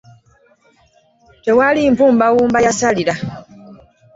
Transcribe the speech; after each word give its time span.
Tewali 1.43 1.81
mpumbawumba 1.93 2.59
yassalira. 2.65 3.15